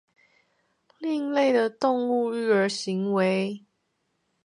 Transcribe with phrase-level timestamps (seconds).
[0.97, 3.63] 另類的動物育兒行為